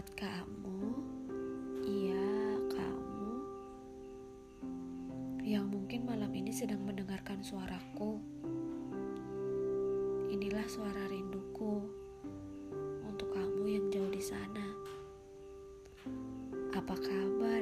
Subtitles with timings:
[0.00, 0.96] buat kamu,
[1.84, 3.32] iya kamu
[5.44, 8.16] yang mungkin malam ini sedang mendengarkan suaraku.
[10.32, 11.84] Inilah suara rinduku
[13.04, 14.72] untuk kamu yang jauh di sana.
[16.72, 17.60] Apa kabar?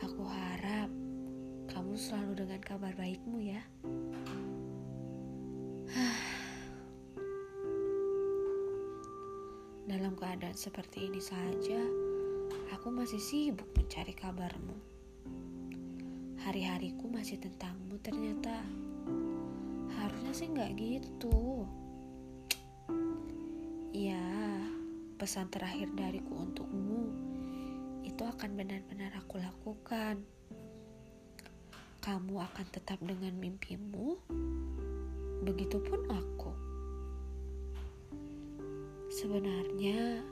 [0.00, 0.88] Aku harap
[1.68, 3.60] kamu selalu dengan kabar baikmu ya.
[9.86, 11.78] Dalam keadaan seperti ini saja,
[12.74, 14.74] aku masih sibuk mencari kabarmu.
[16.42, 18.66] Hari-hariku masih tentangmu ternyata.
[19.94, 21.62] Harusnya sih nggak gitu.
[23.94, 24.26] Ya,
[25.22, 27.06] pesan terakhir dariku untukmu
[28.02, 30.18] itu akan benar-benar aku lakukan.
[32.02, 34.18] Kamu akan tetap dengan mimpimu,
[35.46, 36.55] begitupun aku.
[39.26, 40.22] Sebenarnya,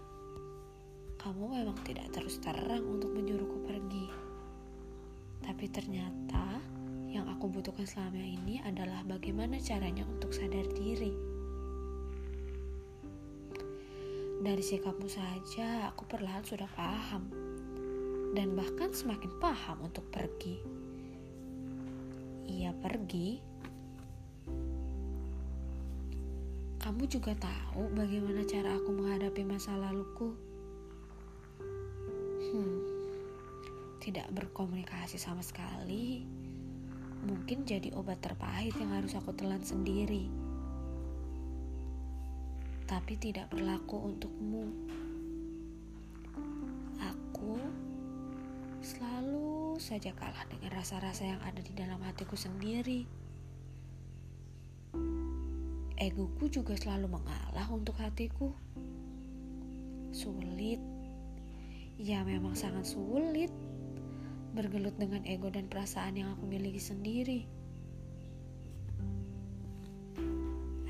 [1.19, 4.07] kamu memang tidak terus terang untuk menyuruhku pergi.
[5.43, 6.63] Tapi ternyata
[7.11, 11.11] yang aku butuhkan selama ini adalah bagaimana caranya untuk sadar diri.
[14.47, 17.27] Dari sikapmu saja, aku perlahan sudah paham.
[18.31, 20.63] Dan bahkan semakin paham untuk pergi.
[22.47, 23.43] Ia pergi.
[26.85, 30.37] Kamu juga tahu bagaimana cara aku menghadapi masa laluku.
[32.53, 32.77] Hmm,
[34.05, 36.29] tidak berkomunikasi sama sekali.
[37.25, 40.29] Mungkin jadi obat terpahit yang harus aku telan sendiri.
[42.85, 44.69] Tapi tidak berlaku untukmu.
[47.01, 47.57] Aku
[48.85, 53.24] selalu saja kalah dengan rasa-rasa yang ada di dalam hatiku sendiri.
[55.95, 58.51] Egoku juga selalu mengalah untuk hatiku.
[60.11, 60.83] Sulit,
[61.99, 63.55] ya memang sangat sulit
[64.55, 67.47] bergelut dengan ego dan perasaan yang aku miliki sendiri.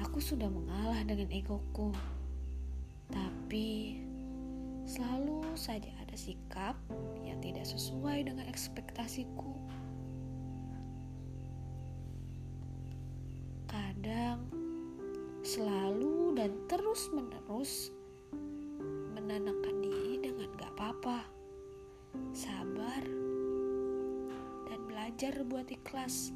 [0.04, 1.92] Aku sudah mengalah dengan egoku,
[3.08, 4.00] tapi
[4.84, 6.76] selalu saja ada sikap
[7.24, 9.52] yang tidak sesuai dengan ekspektasiku.
[15.54, 17.94] Selalu dan terus-menerus
[19.14, 21.22] menenangkan diri dengan gak apa-apa,
[22.34, 23.02] sabar,
[24.66, 26.34] dan belajar buat ikhlas.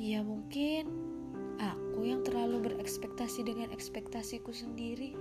[0.00, 0.88] Ya mungkin
[1.60, 5.12] aku yang terlalu berekspektasi dengan ekspektasiku sendiri.